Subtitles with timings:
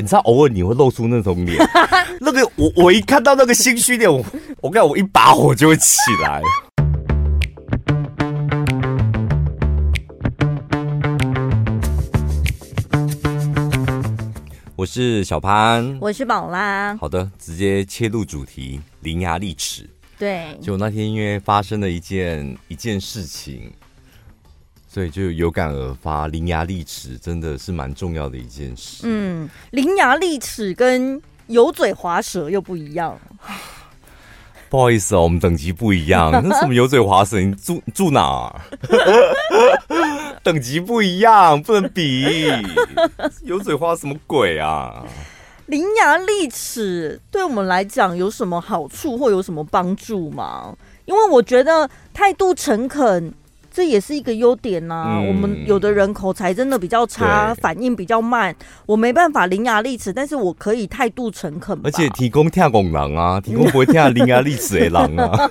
[0.00, 1.58] 你知道，偶尔你会露出那种脸，
[2.18, 4.24] 那个我我一看到那个心虚脸，我
[4.62, 6.40] 我跟我一把火就会起来。
[14.74, 16.96] 我是小潘，我是宝拉。
[16.96, 19.86] 好的，直接切入主题，伶牙俐齿。
[20.18, 23.70] 对，就那天因为发生了一件一件事情。
[24.92, 29.02] 所以就有感而发，伶牙俐齿真的是蛮重要的一件事。
[29.04, 33.16] 嗯，伶牙俐齿跟油嘴滑舌又不一样。
[34.68, 36.32] 不好意思哦，我们等级不一样。
[36.32, 37.38] 那什么油嘴滑舌？
[37.38, 38.60] 你住住哪儿？
[40.42, 42.26] 等级不一样，不能比。
[43.42, 45.06] 油嘴滑什么鬼啊？
[45.66, 50.76] 伶牙俐齿对我们来讲有什么好处或有什么帮助吗？
[51.04, 53.32] 因为我觉得态度诚恳。
[53.70, 55.18] 这也是一个优点呐、啊。
[55.18, 58.54] 嗯、我们有的人口才真的比较差，反应比较慢，
[58.86, 61.78] 我没办法伶牙俐齿，但是我可以态度诚恳。
[61.84, 65.50] 而且提供跳拱狼啊， 提供不会跳伶牙俐齿的狼啊。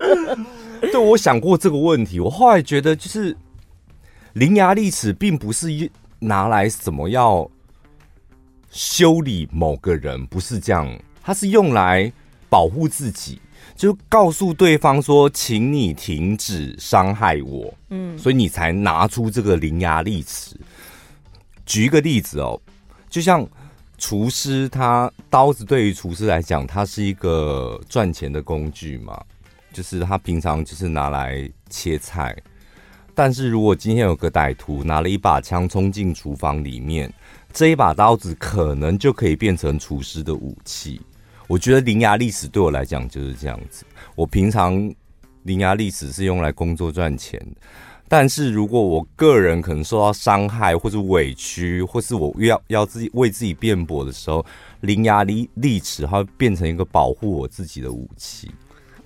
[0.80, 3.36] 对，我想过这个问题，我后来觉得就是
[4.34, 7.50] 伶牙俐齿并不是一拿来什么要
[8.70, 10.88] 修理某个人，不是这样，
[11.22, 12.12] 它是用来
[12.48, 13.40] 保护自己。
[13.80, 17.72] 就告诉对方说，请你停止伤害我。
[17.88, 20.54] 嗯，所以你才拿出这个伶牙俐齿。
[21.64, 22.60] 举一个例子哦，
[23.08, 23.48] 就像
[23.96, 29.18] 厨师，他刀子对于厨师来讲，它是一个赚钱的工具嘛，
[29.72, 32.36] 就是他平常就是拿来切菜。
[33.14, 37.10] 但是如果今天有个歹徒拿了一把枪冲进厨房里面，
[37.50, 41.00] 这一把刀子可能就可以变成厨师的武器。
[41.50, 43.84] 我觉得伶牙俐齿对我来讲就是这样子。
[44.14, 44.72] 我平常
[45.42, 47.44] 伶牙俐齿是用来工作赚钱，
[48.06, 54.46] 但是如果我个人可能受到伤害或者委屈，或是我要要自己为自己辩驳的时候，
[54.82, 58.48] 伶牙俐俐齿它会变成一个保护我自己的武器。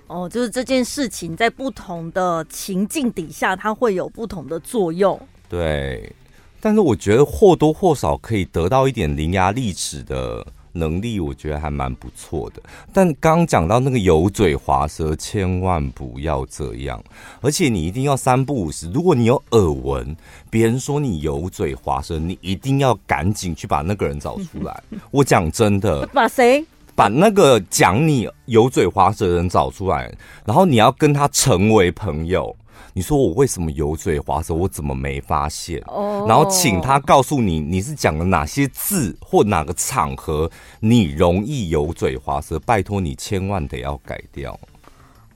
[0.05, 5.19] 哦，就是这件事情在不同的情境底下，它会有不同的作用。
[5.49, 6.13] 对，
[6.61, 10.45] 但是我觉得或多或少可以得到一点伶牙俐齿的。
[10.75, 12.61] 能力我觉得还蛮不错的，
[12.93, 17.01] 但刚讲到那个油嘴滑舌，千万不要这样，
[17.41, 18.91] 而且你一定要三不五时。
[18.91, 20.15] 如果你有耳闻
[20.49, 24.83] 别人说你油嘴滑舌，你一定要赶紧去把那个人找出来。
[25.11, 26.63] 我讲真的，把谁？
[26.93, 30.13] 把那个讲你油嘴滑舌的人找出来，
[30.45, 32.55] 然后你要跟他成为朋友。
[32.93, 34.53] 你说我为什么油嘴滑舌？
[34.53, 36.29] 我怎么没发现？Oh.
[36.29, 40.49] 然后请他告诉你，你是讲了哪些字或哪个场合
[40.79, 42.59] 你容易油嘴滑舌？
[42.59, 44.59] 拜托你千万得要改掉。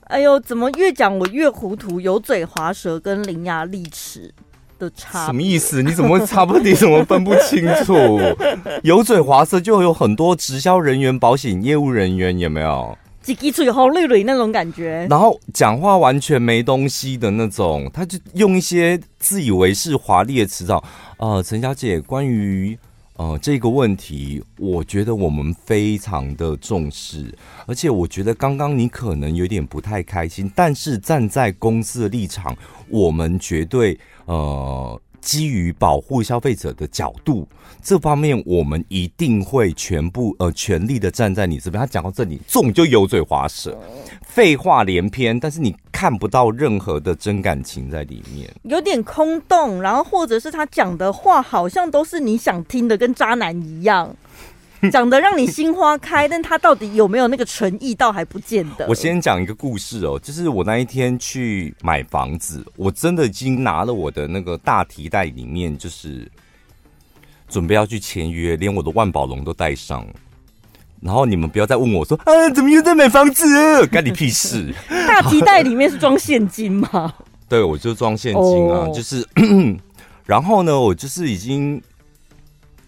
[0.04, 2.00] 哎呦，怎么越讲我越糊涂？
[2.00, 4.34] 油嘴滑舌跟伶牙俐齿
[4.78, 5.82] 的差什么意思？
[5.82, 6.62] 你怎么会差不多？
[6.62, 8.18] 你怎么分不清楚？
[8.82, 12.96] 油嘴滑舌就有很多直销人员、保险业务人员，有没有？
[13.24, 20.82] 叽叽嘴好累累那种感觉，然后讲话完全没东西的那种，他就用一些自以为是华丽的词藻。
[21.18, 22.78] 呃，陈小姐，关于
[23.16, 27.32] 呃这个问题，我觉得我们非常的重视，
[27.66, 32.56] 而且我觉得刚刚你可能有点不太开心，但是站在公司的立场，
[32.88, 35.00] 我们绝对呃。
[35.20, 37.46] 基于保护消费者的角度，
[37.82, 41.80] 这方面我们一定会全部呃全力的站在你这边。
[41.80, 43.78] 他讲到这里，总就油嘴滑舌，
[44.22, 49.82] 废话连篇，但是你看不到任何的真感情在里面，有点空洞。
[49.82, 54.16] 然后或者是他讲的话，好像都是你想听的，跟渣男一样。
[54.90, 58.86] 讲得让你心花开，但他到底有没有那个诚意，倒还不见得。
[58.88, 66.26] 我先讲一个故事哦，就是我那一天去买房子，我真的已经拿了我的那个大提袋，里面就是
[67.46, 70.06] 准备要去签约，连我的万宝龙都带上。
[71.02, 73.86] 然后你们不要再问我说啊，怎么又在买房子？
[73.88, 74.74] 干你屁事！
[75.06, 77.12] 大提袋里面是装现金吗？
[77.48, 79.26] 对，我就装现金啊，就是。
[80.24, 81.82] 然后呢，我就是已经。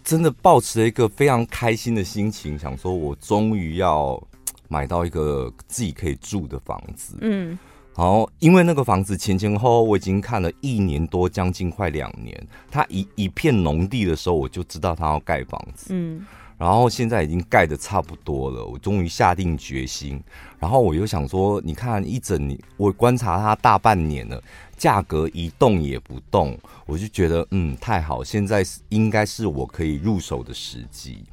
[0.03, 4.21] 真的抱持了一个非常开心的心情，想说我终于要
[4.67, 7.15] 买到一个自己可以住的房子。
[7.21, 7.57] 嗯，
[7.95, 12.47] 然后因为那个房子前前后后我已经看了一年多，将近快两年。
[12.69, 15.87] 它一一片农地的时候，我就知道它要盖房子。
[15.89, 16.25] 嗯，
[16.57, 20.21] 然后现在已经盖的差不多了，我终于下定决心。
[20.59, 24.41] 然后我又想说，你看一整年，我观察它大半年了。
[24.83, 31.23] 价格一动也不动，我就觉得嗯，太好，现在应该是我可以入手的时机。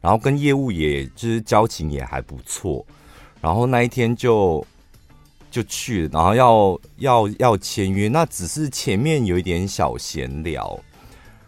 [0.00, 2.86] 然后跟业务也就是交情也还不错，
[3.40, 4.64] 然后那一天就
[5.50, 10.78] 就去，然后要要要签约，那只是前面有一点小闲聊，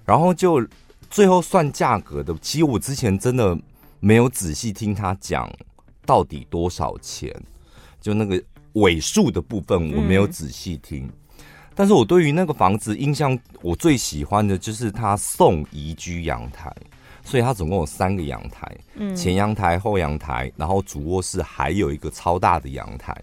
[0.05, 0.67] 然后就
[1.09, 3.57] 最后算价格的，其实我之前真的
[4.01, 5.49] 没有仔细听他讲
[6.05, 7.33] 到底多少钱，
[8.01, 11.07] 就那个尾数的部分我没有仔细听。
[11.07, 11.13] 嗯、
[11.77, 16.75] 但是我对于那个房子印象，我最喜欢的就是他送宜居阳台，
[17.23, 23.15] 所以他总共有三个阳台，嗯，前阳台、后阳台，然后主卧室还有一个超大的阳台。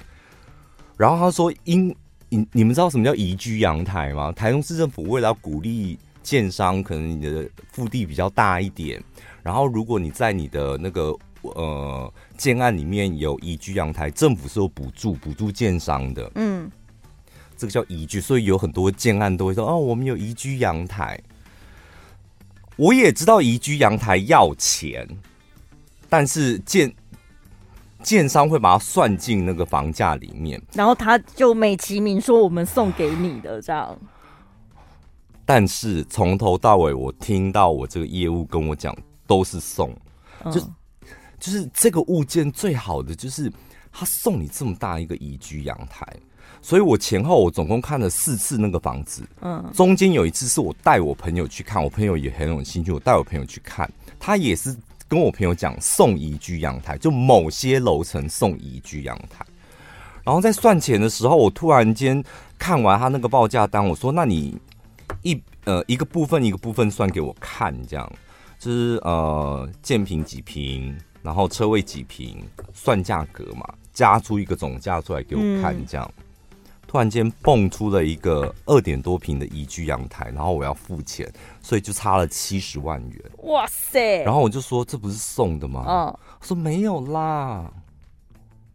[0.95, 1.93] 然后他说：“因
[2.29, 4.31] 你你们知道什么叫宜居阳台吗？
[4.31, 9.03] 台中市政府为了要鼓励。”建商可能你的腹地比较大一点，
[9.41, 16.71] 然后如果你在你的那个呃建案里面有宜居阳台，政府是有补助补助建商的，嗯，
[17.63, 21.17] 这个叫宜居，所以有很多建案都会说哦，我们有宜居阳台。
[22.75, 25.07] 我也知道宜居阳台要钱，
[26.09, 26.93] 但是建
[28.01, 33.97] 建商会把它算进那个房价里面，然后他就美其名说我们送给你的这样。
[35.45, 38.93] 但是从头到尾，我听到我这个业务跟我讲
[39.25, 39.95] 都是送，
[40.51, 40.59] 就
[41.39, 43.49] 就是这个物件最好的就是
[43.89, 46.05] 他送你这么大一个宜居阳台，
[46.61, 54.75] 所以我前后我总共看了四次那个房子，嗯，中间有一次是我带我朋友去看，我朋友也很有兴趣，我带我朋友去看，他也是
[55.07, 59.45] 跟我朋友讲送宜居阳台，就某些楼层送宜居阳台，
[60.23, 62.23] 然后在算钱的时候，我突然间
[62.57, 64.57] 看完他那个报价单，我说那你。
[65.21, 68.11] 一呃一个部分一个部分算给我看，这样
[68.57, 72.41] 就是呃建平几平，然后车位几平，
[72.73, 73.63] 算价格嘛，
[73.93, 76.11] 加出一个总价出来给我看，这样。
[76.17, 76.22] 嗯、
[76.93, 81.27] 突然间蹦出了一个二点多平的宜居阳台，然后我要付钱，
[81.59, 83.31] 所以就差了七十万元。
[83.45, 84.21] 哇塞！
[84.21, 85.83] 然后我就说这不是送的吗？
[85.87, 87.67] 嗯，说没有啦，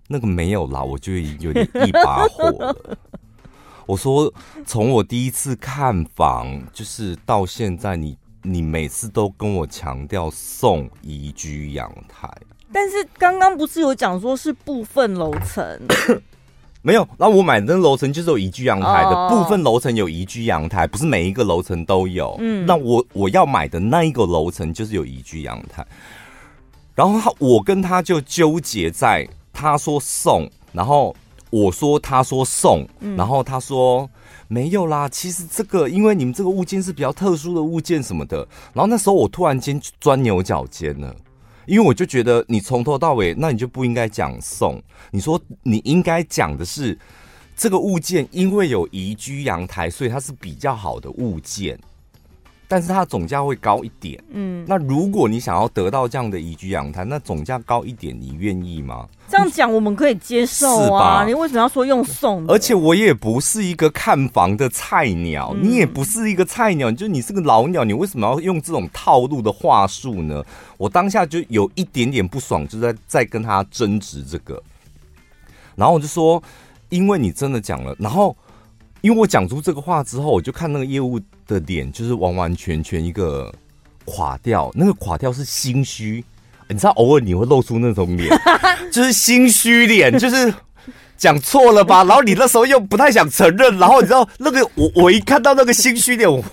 [0.08, 2.98] 那个没有啦，我就有点一把火了。
[3.86, 4.34] 我说，
[4.66, 12.28] 从我第一次看房，就是到现在你，你你每次都跟我强调送宜居阳台，
[12.72, 15.64] 但是刚刚不是有讲说是部分楼层，
[16.88, 19.30] 没有，那我买的那楼层就是有宜居阳台的，oh.
[19.30, 22.34] 部分楼层有宜居阳台，不是每一个楼层都有。
[22.40, 25.86] 嗯，那我我要买的那一个楼层就是有宜居阳台，
[26.94, 31.14] 然后他我跟他就纠结在他说送，然后。
[31.50, 32.86] 我说，他说送，
[33.16, 34.06] 然后他说
[34.48, 35.08] 没有啦。
[35.08, 38.46] 其实这个，因为你们这个物件是比较特殊的物件什么的。
[38.74, 41.16] 然后那时候我突然间钻牛角尖了，
[41.68, 44.82] 因为我就觉得你从头到尾，那你就不应该讲送。
[45.10, 46.98] 你说你应该讲的是
[47.54, 51.78] 这个物件，因为有宜居阳台，所以它是比较好的物件。
[52.70, 59.08] 但是它总价会高一点，嗯，那如果你想要得到这样的宜居阳台，那总价高一点，你愿意吗？
[59.26, 61.24] 这样讲我们可以接受啊，是吧？
[61.26, 62.46] 你为什么要说用送？
[62.46, 70.44] 而且我也不是一个看房的菜鸟，嗯、你也不是一个菜鸟，就你是个老鸟，你为什么要用这种套路的话术呢？
[70.76, 74.62] 我当下就有一点点不爽，就在在跟他争执这个，
[75.74, 76.42] 然后我就说，
[76.90, 78.36] 因为你真的讲了，然后。
[79.00, 83.52] 因为我讲出这个话之后，我就看那个业务的脸，就是完完全全一个
[84.04, 84.70] 垮掉。
[84.74, 86.24] 那个垮掉是心虚，
[86.68, 88.30] 你知道，偶尔你会露出那种脸，
[88.92, 90.54] 就是心虚脸，就是
[91.16, 92.04] 讲错了吧？
[92.04, 96.44] 然后你那时候又不太想承认，然后你知道那个我我一看到那个心虚脸，我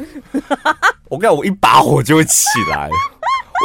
[1.09, 2.89] 我跟你讲，我一把火就会起来。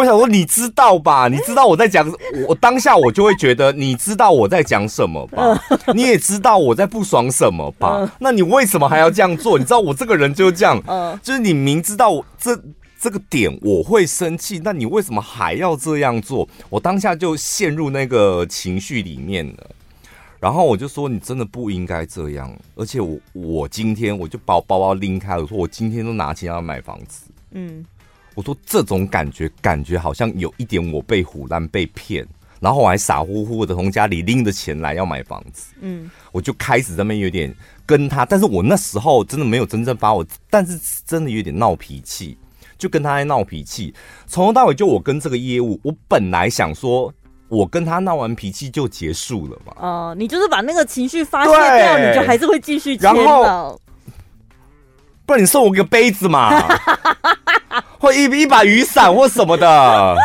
[0.01, 1.29] 我想说，你知道吧？
[1.29, 2.11] 你知道我在讲，
[2.49, 5.63] 我当下我就会觉得，你知道我在讲什么吧？
[5.95, 8.11] 你也知道我在不爽什么吧？
[8.19, 9.59] 那你为什么还要这样做？
[9.59, 10.83] 你知道我这个人就是这样，
[11.23, 12.59] 就是你明知道我这
[12.99, 16.49] 这个点我会生气，那你为什么还要这样做？
[16.71, 19.71] 我当下就陷入那个情绪里面了，
[20.39, 27.85] 然后我就说，你真的不应该这样，而且我我今天我就把我包包拎开了，我说我今天都拿钱要买房子，嗯。
[28.35, 32.27] 我说这种感觉，感觉好像有一点我被唬烂、被骗，
[32.61, 35.73] 然后我还傻乎乎的从家里拎着钱来要买房子。
[35.81, 42.39] 嗯，我就开始在那边有点跟他，但是我那时候真的没有真正发我，但是真的有点闹脾气，
[42.79, 43.93] 就跟他在闹脾气。
[44.27, 47.13] 从头到尾就我跟这个业务，我本来想说，
[47.49, 49.73] 我跟他闹完脾气就结束了嘛。
[49.77, 53.13] 哦，你就是把那个情绪发泄掉，你就还是会继续签。
[53.13, 53.81] 然后，
[55.27, 56.63] 不然你送我个杯子嘛。
[58.01, 60.17] 或一一把雨伞或什么的，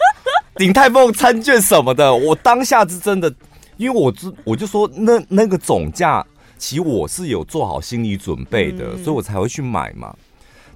[0.56, 3.32] 鼎泰丰餐券什么的，我当下是真的，
[3.76, 6.24] 因为我知我就说那那个总价，
[6.56, 10.14] 其实我是有做好心理准备的，所以我才会去买嘛。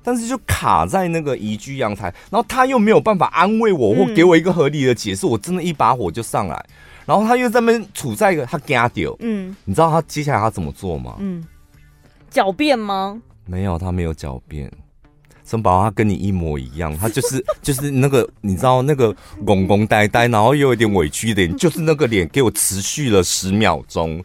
[0.05, 6.65] 但是就卡在那个宜居阳台，然后他又没有办法安慰我或给我一个合理的解释，我真的一把火就上来。
[7.07, 11.15] 然后他又在那边处在一个他惊掉，嗯，你知道他接下来他怎么做吗？
[11.19, 11.45] 嗯，
[12.33, 13.21] 狡辩吗？
[13.47, 14.71] 没有，他没有狡辩。
[15.53, 19.13] 森宝他跟你一模一样，他就是 就是那个你知道那个
[19.45, 24.25] 懵懵呆呆，然后又有点委屈的脸，就是那个脸给我持续了十秒钟，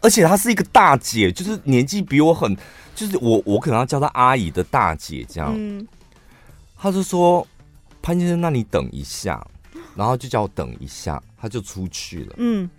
[0.00, 2.56] 而且她是一个大姐，就是年纪比我很，
[2.94, 5.52] 就是我我可能要叫她阿姨的大姐这样。
[5.54, 5.86] 嗯，
[6.78, 7.46] 他就说
[8.00, 9.46] 潘先生，那你等一下，
[9.94, 12.34] 然后就叫我等一下，他就出去了。
[12.38, 12.70] 嗯，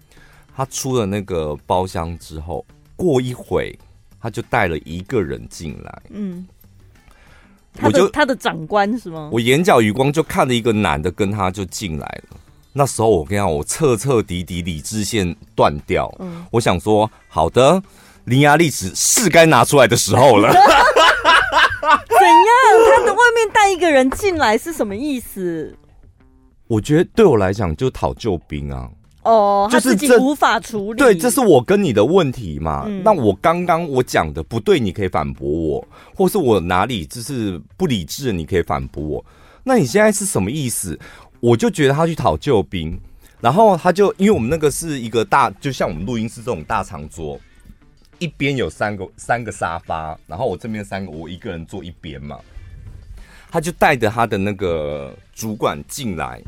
[0.56, 3.78] 他出了那个包厢之后，过一会
[4.20, 6.02] 他就带了一个人进来。
[6.10, 6.48] 嗯。
[7.82, 9.30] 我就他的长官是吗？
[9.32, 12.38] 我眼角余光就看了一个男的跟他就进来了。
[12.72, 16.14] 那时候我跟你讲，我彻彻底底理智线断掉。
[16.20, 17.82] 嗯，我想说，好的，
[18.26, 20.52] 伶牙俐齿是该拿出来的时候了。
[20.52, 22.58] 怎样？
[22.98, 25.78] 他的外面带一个人进来是什么意思？
[26.68, 28.90] 我觉得对我来讲就讨救兵啊。
[29.24, 30.98] 哦，他自己无法处理。
[30.98, 32.84] 对，这是我跟你的问题嘛？
[32.88, 39.26] 嗯、那我刚刚我讲的不对，你可以反驳我，或是我哪里就是不理智，你可以反驳我。
[39.64, 41.00] 那你现在是什么意思？
[41.40, 43.00] 我就觉得他去讨救兵，
[43.40, 47.40] 然后他就因为我们那个是一个大，就像我们录音室这种大长桌，
[48.20, 52.38] 一边有三个三个沙发，然后我这边三个，我一个人坐一边嘛。
[53.50, 56.42] 他就带着他的那个主管进来。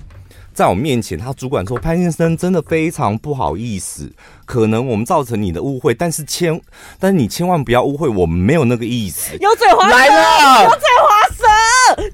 [0.56, 4.10] 在我面前，他主管说：“潘先生，真的非常不好意思，
[4.46, 6.60] 可能我们造成你的误会，但是千，
[6.98, 11.44] 但是你千万不要误会，我们没有那个意思。”油嘴滑舌，来了，油嘴滑舌，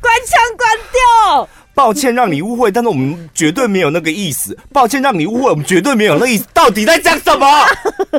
[0.02, 1.48] 关枪关掉。
[1.76, 4.58] 抱歉让你误会，但是我们绝对没有那个意思。
[4.74, 6.46] 抱歉让你误会，我们绝对没有那个意思。
[6.52, 7.48] 到底在讲什么？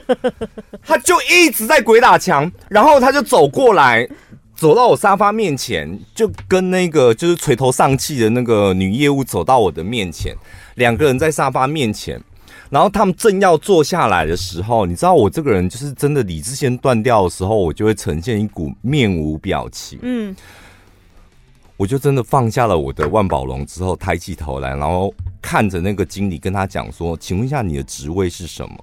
[0.87, 4.09] 他就一直在鬼打墙，然后他就走过来。
[4.55, 10.37] 走到我沙发面前，就跟那个就是垂头丧气的那个女业务走到我的面前，
[10.77, 12.23] 两个人在沙发面前，
[12.71, 19.99] 然后他们正要坐下来的时候，你知道我这个人就是真的理智线断掉的时候，我就会呈现一股面无表情。
[20.03, 20.37] 嗯，
[21.77, 28.77] 我就真的放下了我的万宝龙之后，抬起头来，然后看着那个经理跟他讲说：“请问一下你的职位是什么？”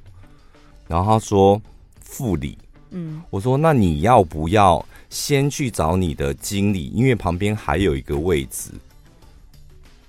[0.90, 1.62] 然后他说
[2.02, 2.58] ：“副理。”
[2.91, 8.69] 嗯，我说：“那你要不要？”先去找你的经理，因为旁边还有一个位置，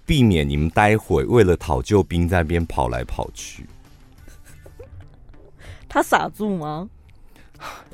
[0.05, 3.65] 避免你们待会为了讨救兵在那边跑来跑去。
[5.89, 6.87] 他傻住吗？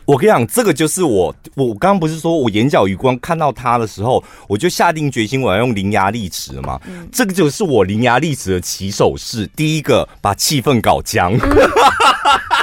[0.04, 6.80] 我跟你讲，这个就是我，我刚刚不是说我眼角余光看到他的时候，我就下定决心我要用伶牙俐齿了吗？
[6.88, 9.46] 嗯、这个就是我伶牙俐齿的起手式。
[9.54, 11.32] 第一个，把气氛搞僵。
[11.34, 11.40] 嗯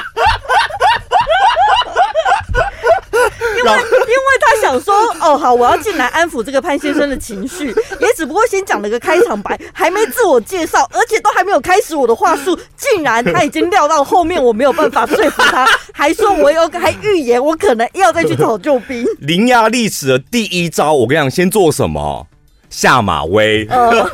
[3.64, 7.68] 因为，因为他想说，哦，好，我要进来安抚这个潘先生的情绪，
[8.00, 19.06] 也只不过先讲了个开场白，还没自我介绍，而且都还没有开始我的话术，竟然他已经料到后面我没有办法说服他， 还说我有还预言我可能要再去找救兵。
[19.18, 22.26] 伶牙俐齿的第一招，我跟你讲，先做什么？
[22.70, 23.66] 下马威。
[23.70, 24.10] 呃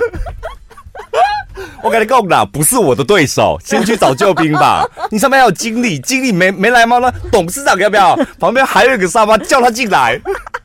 [1.82, 4.88] 我跟你讲啦，不是我的对手， 先去找救兵吧。
[5.10, 6.98] 你上面还有经理，经理没没来吗？
[6.98, 8.16] 那董事长要不要？
[8.38, 10.20] 旁边还有一个沙发，叫他进来。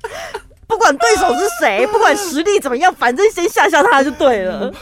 [0.67, 4.73] 不管对手是谁，不管实力怎么样，反正先吓吓他就对了。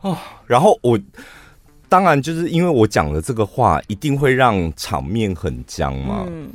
[0.00, 0.98] 哦，然后我
[1.88, 6.24] 当然就是因为我讲了这个话，一定会让场面很僵嘛。
[6.28, 6.48] 嗯。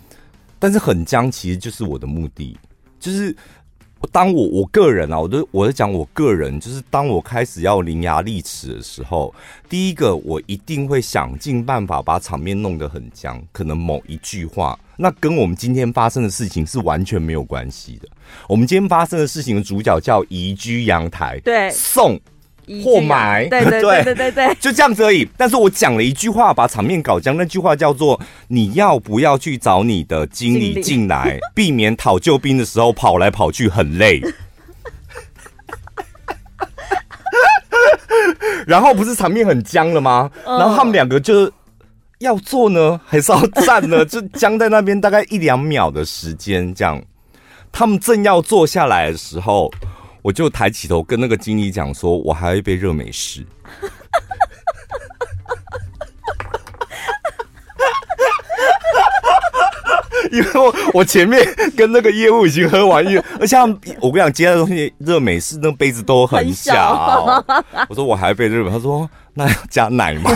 [0.57, 2.57] 但是很僵，其实就是我的目的，
[3.00, 3.36] 就是。
[4.12, 9.34] 当我我个人啊，我都我在讲我个人，就是当我开始要伶牙俐齿的时候，
[9.70, 18.08] 第一个我一定会想尽办法把场面弄得很僵，可能某一句话，那跟我们今天发生的事情是完全没有关系的。
[18.48, 22.20] 我们今天发生的事情的主角叫移居阳台，对，送。
[22.84, 25.27] 或买，对对 对对对对，就这样子而已。
[25.36, 27.36] 但是我讲了一句话，把场面搞僵。
[27.36, 34.22] 那句话叫做：你要不要去找你的经理进来，避免讨救兵的时候跑来跑去很累。
[38.68, 40.30] 然后不是场面很僵了吗？
[40.46, 41.51] 然后他们两个就
[42.20, 44.06] 要坐呢，还是要站呢？
[44.06, 47.01] 就僵在那边大概一两秒的时间，这样。
[47.72, 49.72] 他们正要坐下来的时候。
[50.22, 53.42] 我就抬起头跟那个经理讲说，我还要一杯热美式，
[60.32, 61.42] 因为我我前面
[61.75, 63.58] 跟那个业务已经喝完，一而且
[64.00, 67.44] 我跟你讲，接下来东西热美式那杯子都很小，
[67.90, 70.32] 我说我还有一杯热美，他说那要加奶吗？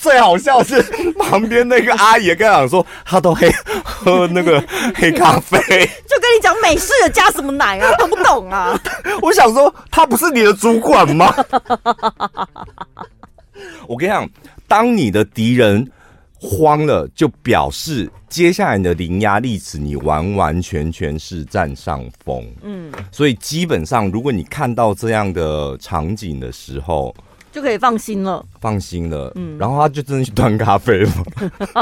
[0.00, 0.80] 最好笑是
[1.20, 3.50] 旁边那个阿姨跟他讲说，他都黑
[3.84, 4.62] 喝 那个
[4.94, 5.58] 黑咖啡，
[6.08, 8.80] 就跟你讲美式的加什么奶啊，懂不懂啊？
[9.20, 11.34] 我想说，他不是你的主管吗？
[13.86, 14.26] 我跟你讲，
[14.66, 15.86] 当你的敌人
[16.40, 22.42] 慌了，就表示接下来你的伶牙俐齿，你完完全全是占上风。
[22.62, 27.14] 嗯，所以基本上，如果你看到这样的场景的时候，
[27.52, 29.32] 就可以放心了，放心了。
[29.34, 31.10] 嗯，然后他就真的去端咖啡了。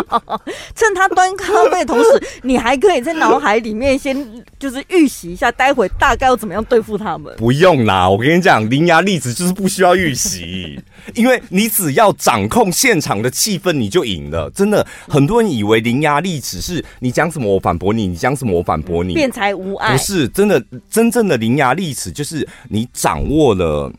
[0.75, 4.17] 趁他端咖啡的同时，你还可以在脑海里面先
[4.59, 7.35] 就是预习一下，待会大概要怎么样对付他们。
[7.37, 10.81] 不用啦，我跟你讲，伶牙俐齿就是不需要预习，
[11.15, 14.49] 因为你只要掌控现场的气氛，你就赢了。
[14.51, 19.93] 真的，很多人以为伶牙俐齿是你讲什么我反驳你，你讲什么我反驳你，辩才无碍。
[19.93, 23.93] 不是真的，真正的伶牙俐齿就是你掌握了。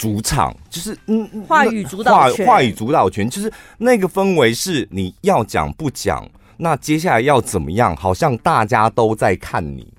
[0.00, 6.26] 主场就是嗯，话语主导权，话话语主导权就是那个氛围是你要讲不讲，
[6.56, 7.94] 那接下来要怎么样？
[7.94, 9.92] 好像大家都在看你，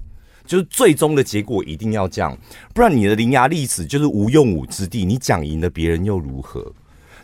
[0.44, 2.36] 就是最终的结果一定要这样，
[2.74, 5.06] 不然你的伶牙俐齿就是无用武之地。
[5.06, 6.66] 你讲赢了别人又如何？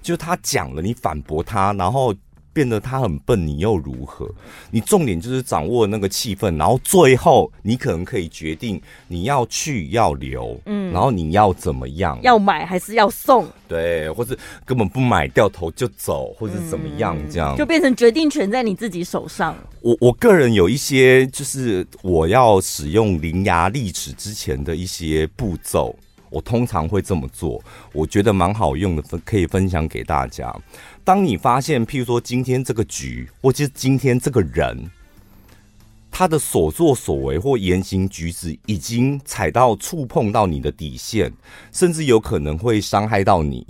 [0.04, 2.14] 就是他讲了，你反驳他，然后。
[2.58, 4.28] 变得他很笨，你又如何？
[4.72, 12.18] 你重点就是掌握那个气氛，然后最后你可能可以决定你要去要留，嗯，然后你要怎么样？
[12.24, 13.46] 要买还是要送？
[13.68, 14.36] 对，或是
[14.66, 17.16] 根本不买，掉头就走，或者怎么样？
[17.32, 19.56] 这样、嗯、就变成决定权在你自己手上。
[19.82, 25.96] 我我个人有一些，就是我要使用伶牙俐齿之前的一些步骤，
[26.32, 30.52] 我通常会这么做，我觉得蛮好用的，分可以分享给大家。
[31.08, 34.78] 当你发现，譬如说今天这个局，或者今天这个人，
[36.12, 41.32] 他的所作所为或言行举止已经踩到、触碰到你的底线，
[41.72, 43.66] 甚至有可能会伤害到你。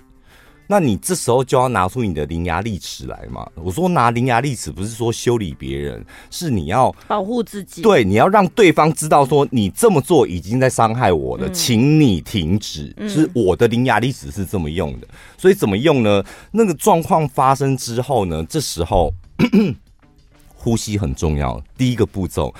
[0.67, 3.49] 那你这时候就要拿出你的伶牙俐齿来嘛。
[3.55, 7.81] 我说拿伶牙俐齿不是说修理别人，是你要保护自己。
[7.81, 12.93] 对，你要让对方知道说你这么做已经在伤害我了，嗯、请你停止。
[13.07, 15.07] 是我的伶牙俐齿是这么用的，
[15.37, 16.23] 所以怎么用呢？
[16.51, 19.13] 那个状况发生之后呢，这时候
[20.53, 21.61] 呼吸很重要。
[21.77, 22.53] 第一个步骤，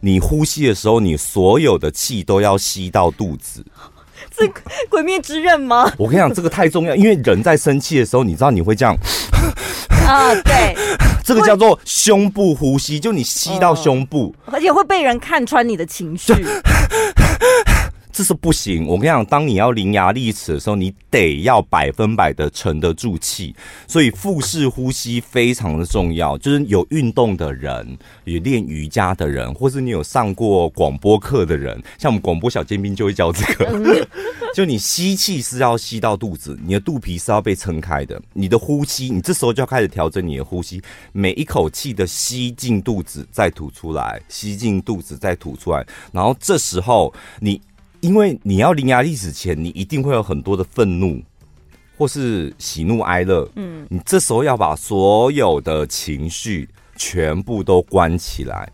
[0.00, 3.64] 你呼吸的时候，你所有的气都要吸到肚子。
[4.38, 4.50] 是
[4.88, 5.90] 鬼灭之刃吗？
[5.98, 8.96] 我跟你讲，这个太重要，因为人在生气的时候，你知道你会这样
[10.06, 10.34] 啊？
[10.42, 10.74] 对，
[11.24, 16.32] 这个叫做胸部呼吸，就你吸到胸部，而且会被人看穿你的情绪。
[18.12, 23.54] 这是不行，我跟你讲，当你要伶牙俐齿的时候，你得要百分百的沉得住气，
[23.88, 26.36] 所以腹式呼吸非常的重要。
[26.36, 34.06] 就是有运动的人，有练瑜伽的人，或是你有上过广播课的人，像我们广播小尖兵就会教这个。
[34.54, 38.20] 就你吸气是要吸到肚子，你的肚皮是要被撑开的。
[38.34, 47.58] 你的呼吸，你这时候就要开始调整你的呼吸，每一口气的吸进肚子再吐出来，吸进肚子再吐出来，然后这时候你。
[48.02, 51.22] 因为你要伶牙俐齿前，你一定会有很多的愤怒，
[51.96, 53.48] 或是喜怒哀乐。
[53.54, 58.68] 嗯，你这时候要把所有的情绪全部都关起来。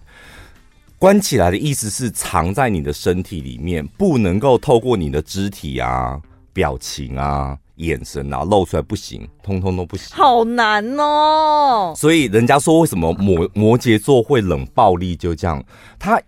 [0.98, 6.18] 关起来的意思是藏在你的身体里面，不能够透过你的肢体啊、
[6.54, 10.16] 表情啊、眼神啊露出来，不行，通通都不行。
[10.16, 11.92] 好难哦。
[11.94, 15.62] 所以人家说为什么摩摩羯座会冷暴力，就这样，
[15.98, 16.18] 他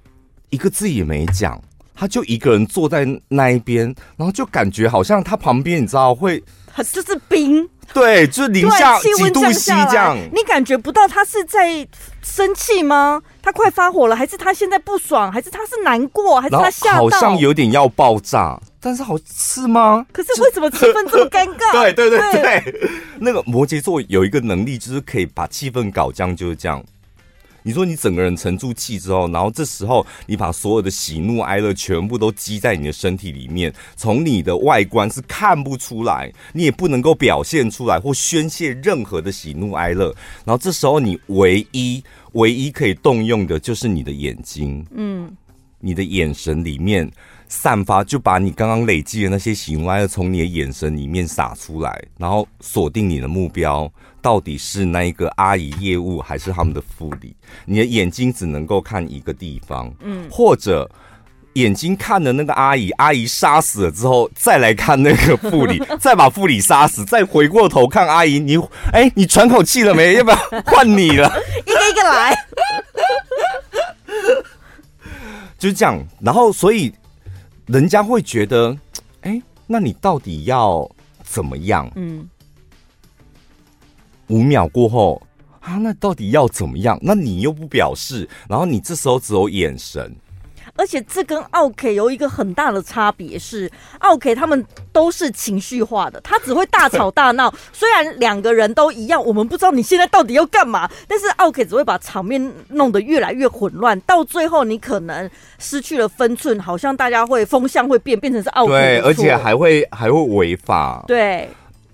[0.50, 1.58] 一个字也没讲。
[2.00, 6.42] 他就一个人坐在那一边，然后就感觉好像他旁边，你知道会，
[6.90, 11.86] 就是冰，对，就是零下几度 C 这样，你感觉不到他是在
[12.22, 13.20] 生气吗？
[13.42, 17.00] 他快发火了，还是他现在不爽，还是他是难过，还是他吓到？
[17.00, 20.06] 好像有点要爆炸，但是好是吗？
[20.10, 21.72] 可是为什么气氛这么尴尬？
[21.72, 26.82] 对对对对，对， 那个摩羯座有一个能力，就是可以把气氛搞僵，就是这样。
[27.62, 40.14] 你说你整个人沉住气之后，然后这时候你把所有的喜怒哀乐全部都积在你的身体里面，从你的外观是看不出来，你也不能够表现出来或宣泄任何的喜怒哀乐。
[40.44, 45.30] 然后这时候你唯一唯一可以动用的就是你的眼睛，嗯，
[45.78, 47.10] 你的眼神里面。
[47.50, 57.34] 散发，就把你刚刚累积的那些喜怒哀乐从你的眼神里面洒出来，然后锁定你的目标，到底是那一个阿姨业务还是他们的副理？
[57.66, 60.88] 你的眼睛只能够看一个地方，嗯，或者
[61.54, 68.56] 眼睛看的那个阿姨，阿姨杀死了之后，再来看那个副理， 再把副理杀死，再回过头看阿姨，你
[68.92, 70.14] 哎，你喘口气了没？
[70.14, 70.36] 要不要
[70.66, 71.28] 换你了？
[71.66, 72.46] 一个一个来，
[75.58, 76.00] 就是这样。
[76.20, 76.94] 然后所以。
[77.72, 78.76] 人家会觉得，
[79.20, 80.90] 哎、欸，那你到底要
[81.22, 81.88] 怎么样？
[81.94, 82.28] 嗯，
[84.26, 85.22] 五秒过后
[85.60, 86.98] 啊，那到底要怎么样？
[87.00, 90.12] 那你又不表示，然后你这时候只有眼神，
[90.80, 94.64] 而且这跟奥 K 有一个很大的差别是，奥 K 他们
[94.94, 97.52] 都是情绪化的，他只会大吵大闹。
[97.70, 111.04] 虽然两个人都一样，我们不知道你现在到底要干嘛，但是奥 K 只会把场面弄得越来越混乱，到最后你可能失去了分寸，好像大家会风向会变，变成是奥 K 对，而且还会还会违法。
[111.06, 111.50] 对。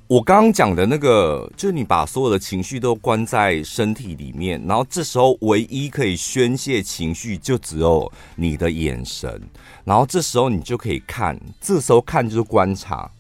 [0.09, 9.43] 我刚刚讲的那个，就是你把所有的情绪都关在身体里面，然后这时候唯一可以宣泄情绪，就只有你的眼神。
[9.83, 13.11] 然后这时候你就可以看，这时候看就是观察，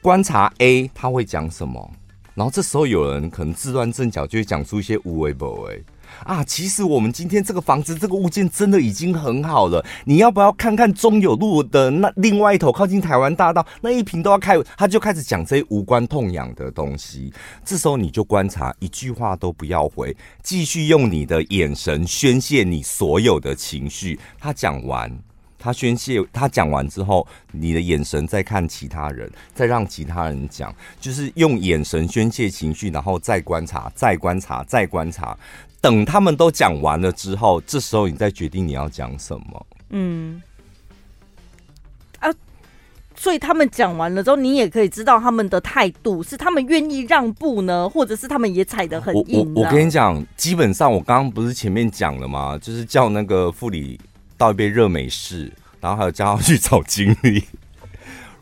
[0.00, 1.88] 观察 A 他会讲什么。
[2.34, 5.80] 然后这时候有人可能自乱阵脚，就会讲出一些无谓不为。
[6.24, 9.84] 啊，其实我们今天这个房子这个物件真的已经很好了。
[10.04, 14.56] 你要不要看看中友路的那另外一头，靠近台湾大道那一瓶都要开？
[14.76, 17.32] 他就开始讲这些无关痛痒的东西。
[17.64, 24.18] 这时候你就观察，一句话都不要回，继续用你的眼神宣泄你所有的情绪。
[24.38, 25.10] 他讲完，
[25.58, 35.36] 他宣泄，他讲完之后，你的眼神再看其他人，再让其他人讲，就是用眼神宣泄情绪，然后再观察，再观察，再观察。
[35.82, 39.66] 等他们都讲完了之后，这时候你再决定你要讲什么。
[39.90, 40.40] 嗯，
[42.20, 42.32] 啊，
[43.16, 49.40] 所以他们讲完了之后，你也可以知道他们的态度是他们愿意让步呢，或者是他们也踩得很硬。
[49.54, 52.56] 我我我跟你讲，基本上我刚刚不是前面讲了吗？
[52.62, 54.00] 就是叫那个副理
[54.38, 57.42] 倒一杯热美式，然后还有叫他去找经理。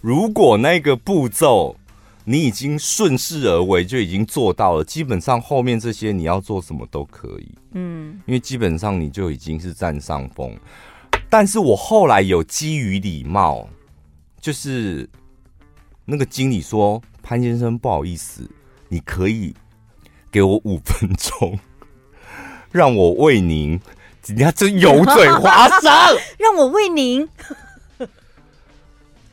[0.03, 1.74] 如果那个步骤。
[2.24, 4.85] 你已经顺势而为，就已经做到了。
[4.85, 10.56] 基本上后面这些你要做什么都可以，嗯，因为基本上你就已经是占上风。
[11.28, 13.68] 但是我后来有基于礼貌，
[14.40, 15.09] 就是
[16.04, 18.48] 那个经理说：“潘先生，不好意思，
[18.88, 19.54] 你可以
[20.30, 21.59] 给我五分钟，
[22.70, 23.80] 让我为您，
[24.26, 25.88] 人家真油嘴滑舌，
[26.38, 27.28] 让我为您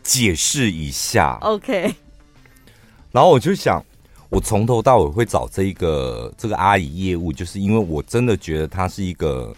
[0.03, 1.95] 解释一下。” OK。
[3.17, 3.83] 然后我就想，
[4.29, 9.51] 我从头到尾会找这一个这个阿姨业务，就是因为我真的觉得她是一个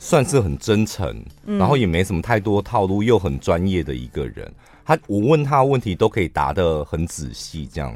[0.00, 4.50] 算是很真诚，然后也没什么太多套路，又很专业的一个人。
[4.86, 7.94] 她我问她问题都可以答的很仔细，这样。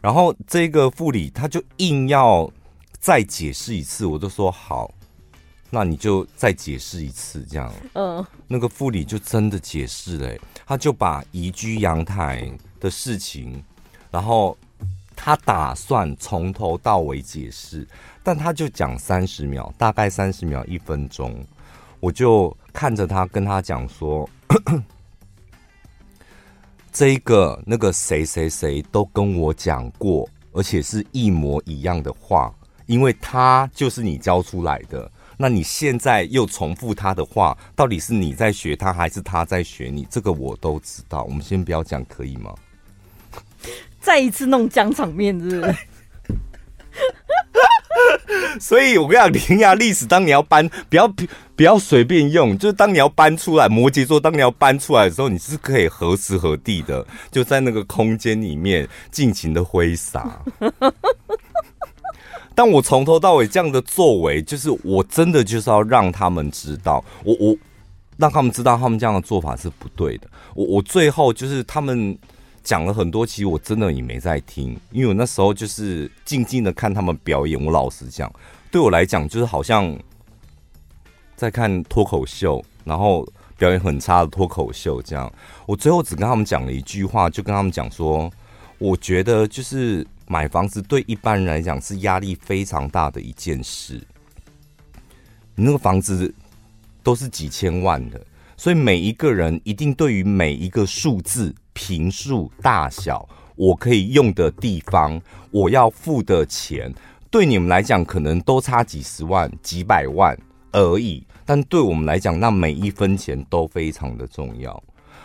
[0.00, 2.52] 然后这个副理他就硬要
[2.98, 4.92] 再解释一次，我就说好，
[5.70, 7.72] 那你就再解释一次，这样。
[7.92, 10.36] 嗯，那个副理就真的解释了，
[10.66, 13.62] 他就把移居阳台的事情。
[14.12, 14.56] 然后
[15.16, 17.86] 他打算从头到尾解释，
[18.22, 21.44] 但他就讲三十秒，大概三十秒一分钟，
[21.98, 24.28] 我就看着他跟他讲说，
[26.92, 40.06] 这个那个谁谁谁都跟我讲过，而且是一模一样的话，因为他就是你教出来的，那你现在又重复他的话，到底是你在学他还是他在学你？
[40.10, 42.54] 这个我都知道，我们先不要讲，可以吗？
[44.02, 45.74] 再一次弄僵场面，是不是？
[48.60, 51.08] 所以我跟你讲，伶牙俐齿，当你要搬，不要
[51.56, 52.56] 不要随便用。
[52.58, 60.42] 就是当你要搬出来，摩羯座，当你要搬出来的时候，你是可以何时何地的，就在那个空间里面尽情的挥洒。
[62.54, 67.56] 但我从头到尾这样的作为，就是我真的就是要让他们知道，我我
[68.16, 70.28] 让他们知道，他们这样的做法是不对的。
[70.54, 72.18] 我我最后就是他们。
[72.62, 77.62] 讲了很多，其实我真的也没在听，因为我那时候就是静静的看他们表演。
[77.62, 78.32] 我老实讲，
[78.70, 79.96] 对我来讲就是好像
[81.36, 83.26] 在看脱口秀，然后
[83.58, 85.32] 表演很差的脱口秀这样。
[85.66, 88.30] 我最后只跟他们讲了一句话，就跟他们讲说，
[88.78, 94.00] 我觉得就是买房子对一般人来讲是压力非常大的一件事。
[95.54, 96.32] 你那个房子
[97.02, 98.24] 都是几千万的，
[98.62, 101.52] 所以每一个人一定对于每一个数字。
[101.72, 105.20] 平数大小，我可以用的地方，
[105.50, 106.94] 我要付的钱，
[107.28, 110.38] 对你们来讲可能都差几十万、几百万
[110.70, 114.80] 而已，但对我们来讲，那每一分钱都非常的重要。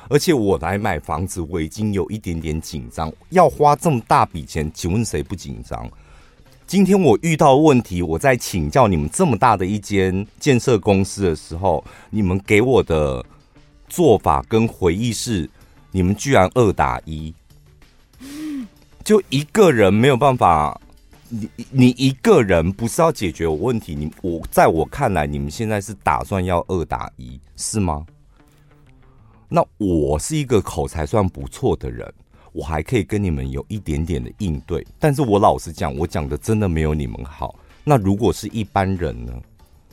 [0.10, 5.88] 而且我来买房子，我已经有一点点紧张，要花这么大笔钱，请问谁不紧张？
[6.68, 13.26] 今天我遇到问题，我在请教你们这么大的一间建设公司的时候，你们给我的
[13.88, 15.50] 做法跟回忆是。
[15.90, 17.34] 你们居然二打一，
[19.04, 20.80] 就一个人没有办法，
[21.30, 28.06] 你你一个人不是要解决我问题，你我在我看来，你们现在是打算要二打一，是吗？
[29.48, 32.14] 那我是一个口才算不错的人，
[32.58, 37.54] 我还可以跟你们有一点点的应对，但是我老实讲，我讲的真的没有你们好。
[37.84, 39.32] 那如果是一般人呢？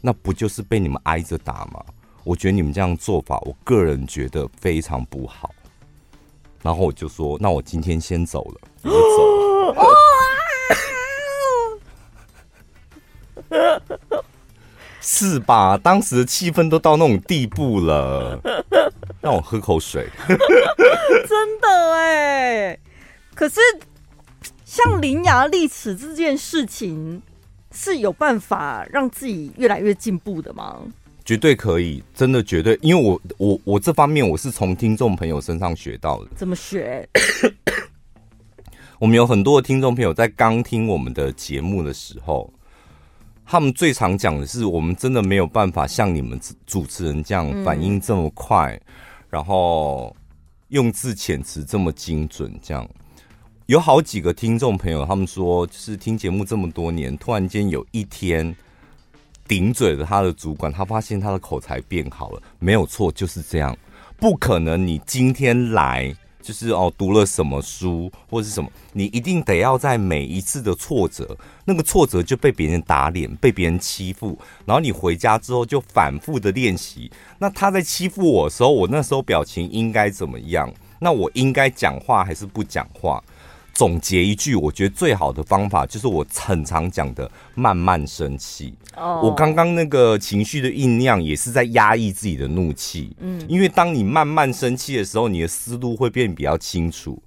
[0.01, 1.85] 那不就是被你们挨着打吗？
[2.25, 5.55] 我觉得你们这样做法，我个人觉得非常不好。
[6.63, 9.77] 然后我就说，那我今天先走了，我走
[13.53, 14.25] 了。
[15.07, 15.77] 是吧？
[15.77, 18.41] 当时的气氛都到那种地步了，
[19.21, 20.09] 让我喝口水。
[20.27, 22.79] 真的哎，
[23.35, 23.61] 可是
[24.65, 27.21] 像伶牙俐齿这件事情，
[27.71, 30.81] 是有办法让自己越来越进步的吗？
[31.23, 36.31] 绝对可以，真的绝对，因为我我我这方面我是从听众朋友身上学到的。
[36.35, 37.07] 怎么学？
[38.99, 42.51] 我们有很多的听众朋友在刚听我们的节目的时候。
[43.47, 48.81] 他们最常讲的是，我们真的没有办法像你们主持人这样反应这么快，
[49.29, 50.15] 然后
[50.69, 52.53] 用字遣词这么精准。
[52.63, 52.89] 这样
[53.67, 58.55] 有好几个听众朋友，他们说，就是听节目这么多年，突然间有一天
[59.47, 62.43] 顶嘴的他的主管，他发现他的口才变好了。
[62.59, 63.77] 没有错，就是这样，
[64.17, 64.85] 不可能。
[64.85, 66.15] 你今天来。
[66.45, 77.11] 就是哦，读了什么书或者是什么，你一定得要在每一次的挫折，那个挫折就被别人打脸，被别人欺负，然后你回家之后就反复的练习。
[77.39, 80.71] 那他在欺负我的时候，我那时候表情应该怎么样？
[81.01, 83.23] 那我应该讲话还是不讲话？
[83.75, 88.73] 总结一句，我觉得最好的方法就是我很常讲的慢慢生气。
[88.97, 93.15] 哦，我刚刚那个情绪的酝酿也是在压抑自己的怒气。
[93.19, 97.21] 嗯，因为当你慢慢生气的时候，你的思路会变比较清楚，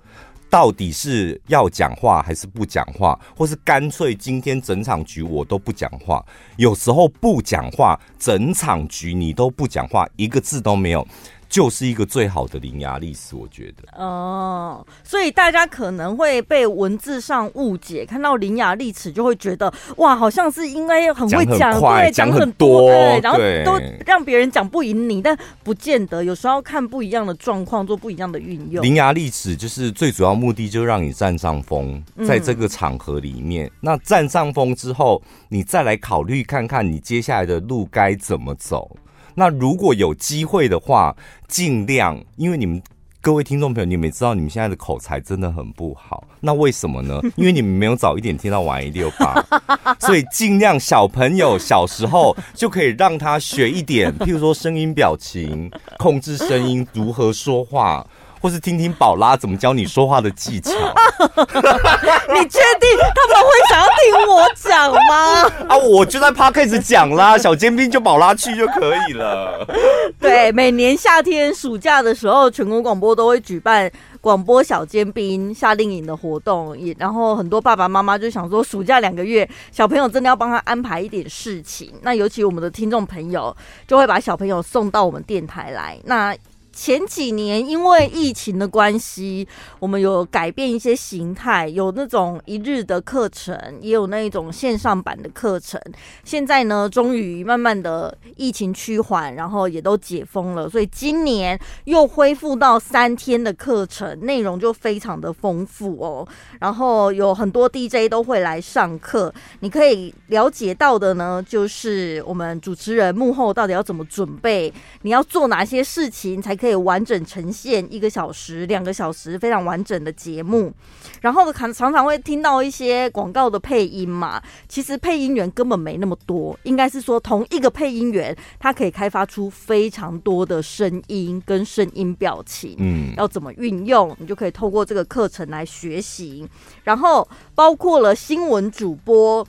[0.49, 6.25] 到底是要讲话还是不讲话，或是干脆今天整场局我都不讲话。
[6.55, 11.05] 有时候不讲话，整场局你都不讲话，一个字都没有。
[11.49, 13.83] 就是一个最好的伶牙俐齿，我觉得。
[13.97, 26.23] 哦，所以大家可能会被文字上误解，看到伶牙俐齿就会觉得哇，好像是应该很会讲，对，讲很多，对，然后都让别人讲不赢你，但不见得。
[26.23, 28.83] 有时候看不一样的状况，做不一样的运用。
[28.83, 33.67] 伶牙俐齿就是最主要目的，就让你占上风，在这个场合里面。
[33.67, 38.95] 嗯、那占上风之后，你再来考虑看看你接下来的路该怎么走。
[39.39, 41.15] 那如果有机会的话，
[41.47, 42.81] 尽量，因为你们
[43.21, 46.27] 各位听众朋友，你们也知道你们现在的口才真的很不好。
[46.41, 47.21] 那为什么呢？
[47.37, 49.45] 因为你们没有早一点听到晚一六八，
[50.01, 55.69] 所以尽量小朋友小时候就可以让他学一点，譬如说声音表情、
[55.99, 58.03] 控制声音、如何说话。
[58.41, 60.71] 或是听听宝拉怎么教你说话的技巧？
[62.29, 65.41] 你确定他们会想要听我讲吗？
[65.69, 69.65] 啊，我就在 Podcast 讲啦，小尖兵就宝拉去就可以了。
[70.19, 73.89] 对，每年夏天暑假的时候，全国广播都会举办
[74.21, 81.93] 广播小尖兵夏令营的活动，也然后很多爸爸妈妈就想说，暑假两个月，小朋友真的要帮他安排一点事情。
[82.01, 83.55] 那尤其我们的听众朋友，
[83.87, 85.97] 就会把小朋友送到我们电台来。
[86.03, 86.35] 那
[86.77, 89.47] 前几年因为疫情的关系，
[89.79, 95.81] 我们有改变一些形态，有那种一日的课程，也有那一种线上版的课程。
[96.23, 106.27] 现在呢，终于慢慢的疫情趋缓，然后也都解封了，所以今年又恢复到三天的课程，内容就非常的丰富哦。
[106.59, 116.66] 然后有很多 DJ 都会来上课，你可以了解到的呢，就是我们主持人幕后到底要怎么准备，你要做哪些事情才可以。
[116.67, 120.73] 可以完整呈现一个小时、两个小时非常完整的节目，
[121.21, 124.41] 然后常常常会听到一些广告的配音嘛。
[124.67, 132.75] 其实配音员根本没那么多，应该是说同一个配音员，他可以开发出非常多的声音跟声音表情。
[132.79, 136.45] 嗯，要怎么运用，你就可以透过这个课程来学习。
[136.83, 137.25] 然后
[137.55, 139.47] 包括了新闻主播。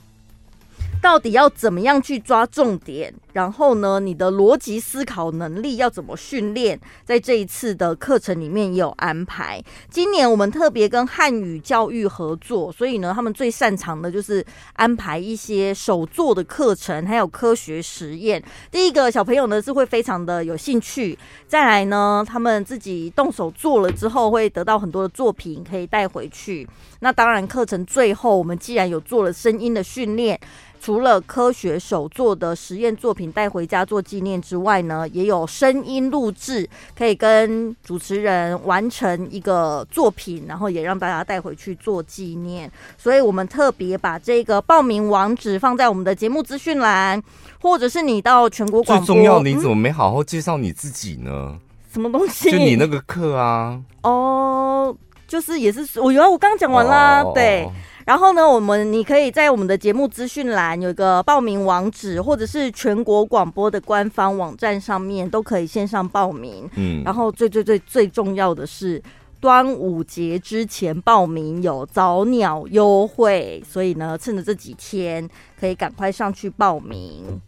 [1.01, 3.13] 到底要怎么样去抓重点？
[3.31, 6.77] 然后呢，你的逻辑思考能力要怎么训练？
[7.05, 9.63] 在这一次的课程里面也有安排。
[9.89, 18.43] 今年我们特别跟汉语教育合作，所以呢，他们最擅长的就是安排一些手作的课程，还有科学实验。
[18.69, 26.67] 第一个小朋友呢是会非常的有兴趣，再来呢，他们自己动手做了之后，会得到很多的作品可以带回去。
[26.99, 30.37] 那当然，课程最后我们既然有做了声音的训练。
[30.79, 42.71] 除了科学手作的实验作品带回家做纪念之外呢，也有声音录制，可以跟主持人完成一个作品，然后也让大家带回去做纪念。
[42.97, 47.21] 所以我们特别把这个报名网址放在我们的节目资讯栏，
[47.61, 49.05] 或者是你到全国广播。
[49.05, 51.29] 最重要，你怎么没好好介绍你自己呢？
[51.31, 51.59] 嗯？
[51.91, 52.49] 什么东西？
[52.51, 53.79] 就你那个课啊？
[54.03, 54.95] 哦，
[55.27, 57.69] 就是也是我原来我刚刚讲完啦，哦、对。
[58.09, 66.67] 然后呢，我们你可以在我们的节目资讯栏有一个报名网址，或者是全国广播的官方网站上面都可以线上报名。
[66.75, 68.99] 嗯，然后最最最最重要的是，
[69.39, 77.39] 端午节之前报名有早鸟优惠，所以呢，趁着这几天可以赶快上去报名。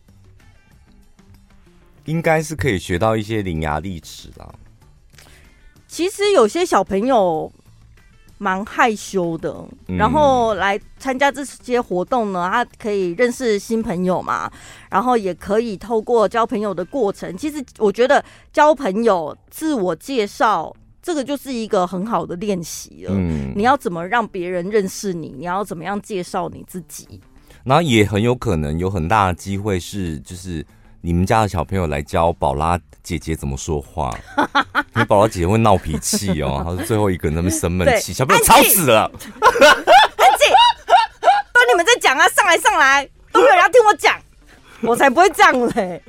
[2.06, 4.54] 应该是可以学到一些伶牙俐齿啦。
[5.88, 7.52] 其实有些小朋友
[8.41, 14.51] 蛮害羞的，然后来参加这些活动呢，他可以认识新朋友嘛，
[14.89, 17.38] 然后也可以透过交朋友的过程。
[17.38, 23.13] 其实我觉得交朋友、自我介绍，这个就是一个很好的练习了。
[23.13, 25.36] 嗯，你要怎么让别人认识你？
[25.38, 27.21] 你要怎么样介绍你自己？
[27.63, 30.65] 然后也很有可能有很大的机会是，就是。
[31.04, 34.15] 你们家的小朋友来教宝拉姐姐怎么说话，
[34.95, 39.03] 因为宝拉姐姐会闹脾气哦， 她是最后一个人在那边生闷气，小朋友吵死了。
[39.41, 40.47] 安静，
[41.53, 44.19] 都你们在讲啊，上来上来，都没有人要听我讲，
[44.81, 46.01] 我才不会这样嘞。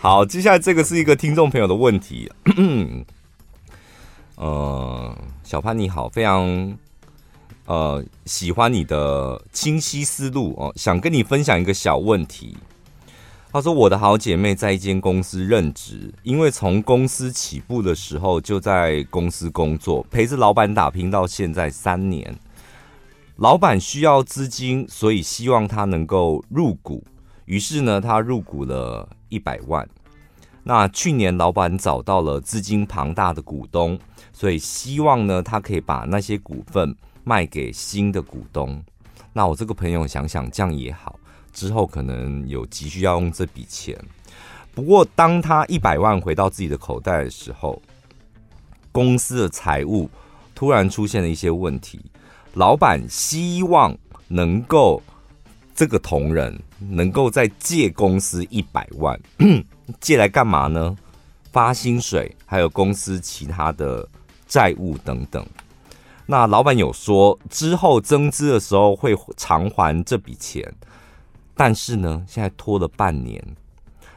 [0.00, 2.30] 好，接下来这个是一个听众朋友的问题。
[4.36, 6.76] 呃，小潘你好，非常
[7.66, 12.56] 呃喜欢你的清晰思路哦，想跟你分享一个小问题。
[13.54, 22.36] 他说：“我的好姐妹在一间公司任职，因为从公司起步的时候就在公司工作，陪着老板打拼到现在三年。
[23.36, 27.04] 老板需要资金，所以希望他能够入股。
[27.44, 29.88] 于是呢，他入股了一百万。
[30.64, 33.96] 那去年老板找到了资金庞大的股东，
[34.32, 38.82] 所以希望呢，他可以把那些股份卖给新的股东。
[39.32, 41.16] 那我这个朋友想想，这样也好。”
[41.54, 43.96] 之后可能有急需要用这笔钱，
[44.74, 47.80] 不过当他一百万回到自己的口袋的时候，
[48.92, 50.10] 公司的财务
[50.54, 52.00] 突然出现了一些问题。
[52.54, 53.96] 老板希望
[54.28, 55.02] 能够
[55.74, 59.18] 这个同仁能够再借公司一百万，
[60.00, 60.96] 借来干嘛呢？
[61.50, 64.08] 发薪水，还有公司其他的
[64.46, 65.44] 债务等等。
[66.26, 70.72] 那老板有说之后增资的时候会偿还这笔钱。
[71.56, 73.42] 但是呢，现在拖了半年，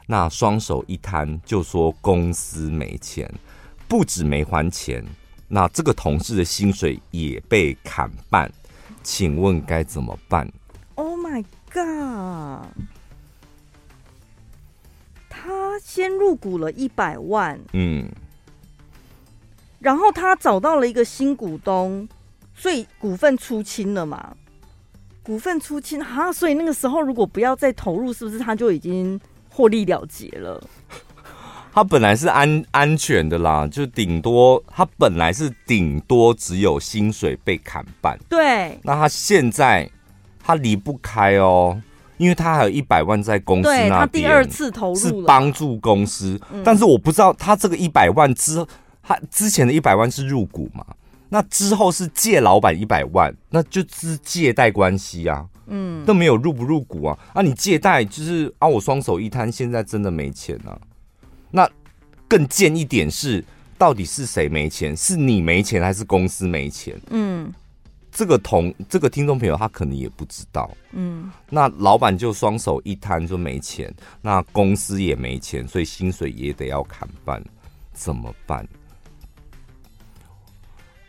[0.07, 3.31] 那双手一摊就说公司没钱，
[3.87, 5.05] 不止没还钱，
[5.47, 8.51] 那这个同事的薪水也被砍半，
[9.03, 10.51] 请问该怎么办
[10.95, 12.69] ？Oh my god！
[15.29, 18.09] 他先入股了一百万，嗯，
[19.79, 22.09] 然后他找到了一个新股东，
[22.55, 24.35] 所以股份出清了嘛？
[25.27, 30.63] 股份出清哈，所以那个时候如果不要再投入，是不是他就已经获利了结了？
[31.73, 38.17] 他本来是安安全的啦，就顶多他本来是顶多只有薪水被砍半。
[38.29, 39.89] 对，那他现在
[40.41, 41.77] 他离不开哦，
[42.15, 48.65] 因为他还有一百万在公司那边，他第二次投入是帮助公司，嗯、但是我不知道他这个一百万之
[49.03, 50.85] 他之前的一百万是入股嘛？
[51.29, 57.17] 那之后是借老板一百万，那就是借贷关系啊，嗯，都没有入不入股啊。
[57.33, 60.79] 啊，你借贷就是啊，我双手一摊，现在真的没钱啊。
[61.51, 61.69] 那
[62.27, 63.43] 更贱一点是，
[63.77, 64.95] 到底是谁没钱？
[64.95, 66.99] 是你没钱，还是公司没钱？
[67.09, 67.51] 嗯，
[68.11, 71.31] 这个同这个听众朋友他可能也不知道，嗯。
[71.49, 77.43] 那老板就双手一摊说没钱，那公司也没钱，所以薪水也得要砍半，
[77.93, 78.67] 怎么办？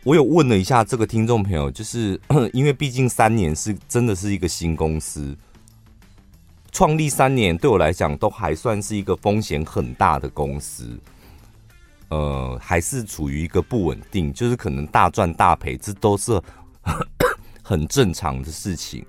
[0.09, 2.19] 我有问了一下这个听众朋友，就是
[2.51, 5.37] 因为毕竟三年是真的是一个新公司，
[6.71, 10.99] 创立三年对我来讲都还算是一个风险很大的公司，
[12.07, 16.41] 呃，还是处于一个不稳定，就是可能大赚大赔，这都是
[17.61, 19.05] 很正常的事情。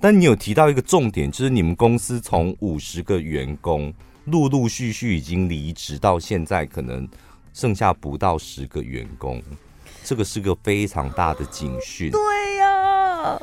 [0.00, 3.92] 但你有提到一个重点，就是你们公司从五十个员工
[4.24, 7.06] 陆陆续续已经离职，到现在可能
[7.52, 9.42] 剩下不到十个员工。
[10.10, 12.10] 这个是个非常大的警讯。
[12.10, 13.40] 对呀，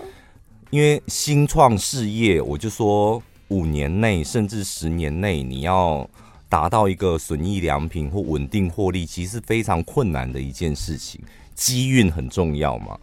[0.70, 6.06] 因为新创事业，我就说五年内甚至十年内，你要
[6.50, 11.22] 达到一个损益良平或稳定获利，其实是非常困难的一件事情。
[11.56, 13.00] 机运很重要嘛。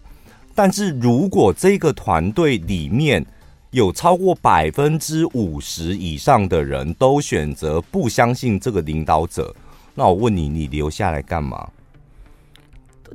[0.55, 3.25] 但是如果这个团队里面
[3.71, 9.57] 有超过百分之五十以上的人都选择不相信这个领导者，
[9.95, 11.67] 那我问你，你留下来干嘛？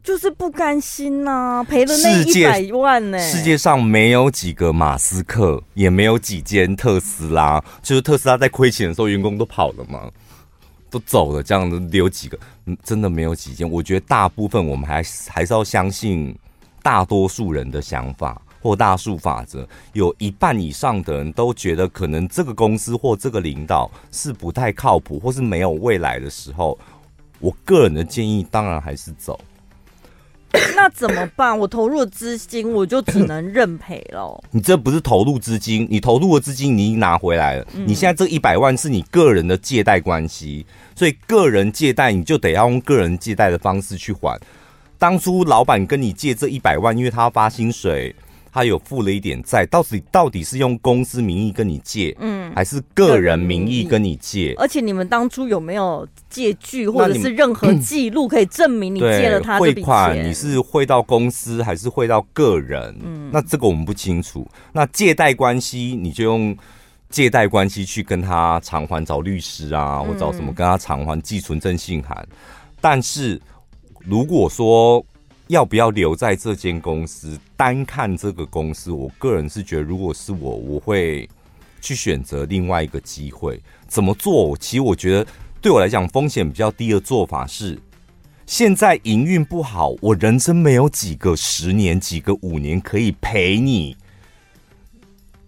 [0.03, 3.31] 就是不甘心呐、啊，赔了那一百万呢、欸。
[3.31, 7.63] 世界上没有几个马斯克，也没有几间特斯拉。
[7.81, 10.09] 就是特斯拉在亏钱的时候，员工都跑了嘛，
[10.89, 12.37] 都走了，这样子留几个，
[12.83, 13.69] 真的没有几间。
[13.69, 16.35] 我觉得大部分我们还还是要相信
[16.81, 26.77] 大多数人的想法，或大数法则，有一半以上的人都觉得可能这个公司或这个领导是不太靠谱，或是没有未来的时候，
[27.39, 29.39] 我个人的建议当然还是走。
[30.75, 31.57] 那怎么办？
[31.57, 34.41] 我投入的资金，我就只能认赔了。
[34.51, 37.67] 你这不是投入资金，你投入的资金你已经拿回来了。
[37.75, 44.39] 嗯、你现在这一百万是你个人的借贷关系，所以个人借贷你就得要用个人借贷的方式去还。
[44.97, 48.15] 当初老板跟你借这一百万，因为他要发薪水。
[48.51, 54.53] 他有付了一点债，到底到底是用公司名义跟你借，嗯，还是个人名义跟你借？
[54.57, 59.59] 而且你们当初有没有借据，或者是任何记录可以证明你借了他？
[59.59, 62.95] 汇款你是汇到公司还是汇到个人？
[63.03, 64.47] 嗯，那这个我们不清楚。
[64.73, 66.57] 那借贷关系你就用
[67.09, 72.27] 借贷关系去跟他偿还，找律师啊，或找什么跟他偿还，寄存征信函。
[72.81, 73.39] 但是
[73.99, 75.03] 如果说，
[75.49, 77.35] 要不要留在这间公司？
[77.57, 81.27] 单看这个公司，我个人是觉得，如果是我，我会
[81.81, 83.59] 去选择另外一个机会。
[83.87, 84.55] 怎么做？
[84.57, 85.25] 其实我觉得，
[85.59, 87.79] 对我来讲，风险比较低的做法是：
[88.45, 93.97] 现在营运不好，我人生没有几个十年、几个五年可以陪你。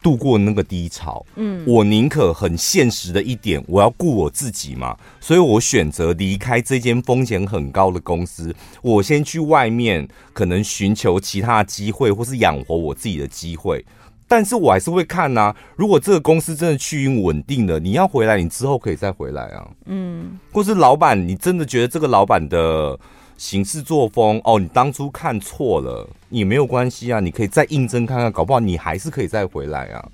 [0.01, 13.85] 度过那个低潮，嗯，我宁可很现实的一点，我要顾我自己嘛，所以我选择离开这间风险很高的公司，我先去外面可能寻求其他机会，或是养活我自己的机会。
[14.27, 22.99] 但是我还是会看呐，如果这个公司真的趋于稳定了，你要回来，你之后可以再回来啊，嗯，或是老板，你真的觉得这个老板的。
[23.41, 30.09] 行事作风哦，你当初看错了也没有关系啊，你可以再应征看看，搞不好你还是可以再回来啊。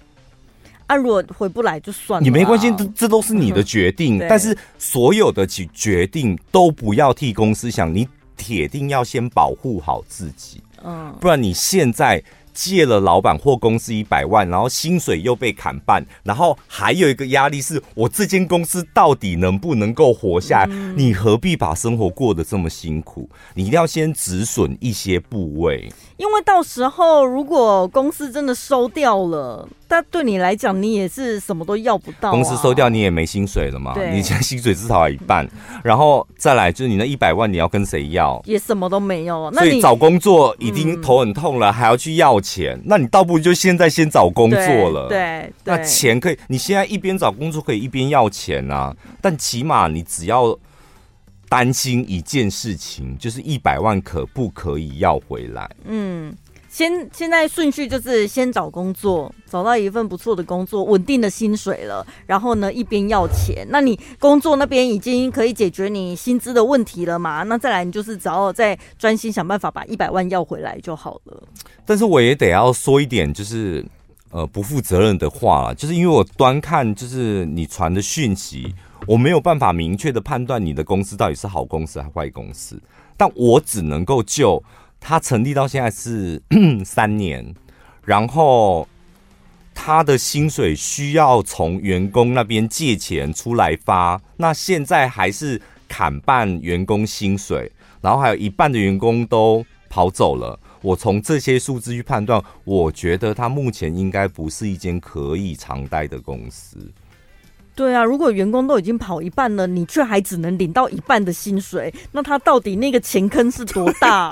[0.86, 4.18] 啊，如果回不来就算了，你没关系，这这都是你的决定。
[4.30, 8.08] 但是所有的决决定都不要替公司想，你
[8.38, 12.24] 铁定要先保护好自己，嗯，不然你现在。
[12.58, 20.70] 借了老板或公司一百万，然后薪水又被砍半，然后还有一个压力是我这间公司到底能不能够活下来？
[20.72, 23.30] 嗯、你何必把生活过得这么辛苦？
[23.54, 25.88] 你一定要先止损一些部位，
[26.18, 29.70] 因为到时候如果公司真的收掉了。
[29.88, 32.32] 但对你来讲，你也是什么都要不到、啊。
[32.32, 33.94] 公司收掉，你也没薪水了嘛？
[33.94, 35.48] 对，你现在薪水至少还一半，
[35.84, 38.42] 然后再来就是你那一百万，你要跟谁要？
[38.46, 39.50] 也什么都没有。
[39.54, 45.08] 那你所以找工作已经头很痛了，嗯、还要去要钱，那你倒不如就现在先找工作了。
[45.08, 48.96] 对，对，那钱可以，你现在一边找工作可以一边要钱啊。
[49.22, 50.58] 但起码你只要
[51.48, 55.70] 担心一件事情，就是一百万可不可以要回来？
[55.86, 56.36] 嗯。
[56.78, 63.66] 先现在顺序就是先找工作，找到一份不错的工作，稳定的薪水了，然后呢，一边要钱。
[63.72, 67.42] 那你工作那边已经可以解决你薪资的问题了嘛？
[67.42, 71.42] 那再来你就是只要再专心想办法把一百万要回来就好了。
[71.84, 73.84] 但是我也得要说一点，就是
[74.30, 78.72] 呃不负责任的话，就是因为我端看就是你传的讯息，
[79.08, 82.80] 我没有办法明确的判断你的公司到底是好公司还是坏公司，
[83.18, 84.64] 但我只能够就。
[85.00, 86.42] 他成立到现在是
[86.84, 87.54] 三年，
[88.04, 88.88] 然后
[89.74, 97.72] 他的薪水需要从员工那边借钱出来发，那现在还是砍半员工薪水，
[98.02, 100.60] 然后还有一半的员工都跑走了。
[100.82, 106.78] 我从这些数字去判断，我觉得他目前应该不是一间可以长待的公司。
[107.78, 114.32] 对啊，如果员工都已经跑一半了，你却还只能领到一半的薪水，那他到底那个钱坑是多大啊？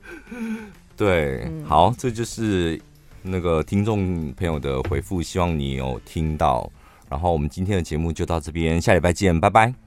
[0.96, 2.80] 对，嗯、好，这就是
[3.20, 6.68] 那个听众朋友的回复，希望你有听到。
[7.10, 9.85] 然后我们今天的节目就到这边，下礼拜见，拜拜。